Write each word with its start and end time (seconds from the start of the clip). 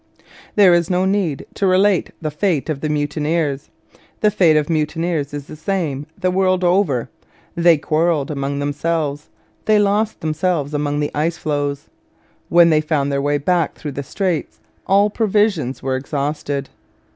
There 0.55 0.73
is 0.73 0.89
no 0.89 1.05
need 1.05 1.45
to 1.53 1.67
relate 1.67 2.09
the 2.23 2.31
fate 2.31 2.71
of 2.71 2.81
the 2.81 2.89
mutineers. 2.89 3.69
The 4.21 4.31
fate 4.31 4.57
of 4.57 4.67
mutineers 4.67 5.31
is 5.31 5.45
the 5.45 5.55
same 5.55 6.07
the 6.17 6.31
world 6.31 6.63
over. 6.63 7.07
They 7.53 7.77
quarrelled 7.77 8.31
among 8.31 8.57
themselves. 8.57 9.29
They 9.65 9.77
lost 9.77 10.21
themselves 10.21 10.73
among 10.73 11.01
the 11.01 11.11
icefloes. 11.13 11.87
When 12.49 12.71
they 12.71 12.81
found 12.81 13.11
their 13.11 13.21
way 13.21 13.37
back 13.37 13.75
through 13.75 13.91
the 13.91 14.01
straits 14.01 14.57
all 14.87 15.11
provisions 15.11 15.83
were 15.83 15.95
exhausted. 15.95 16.69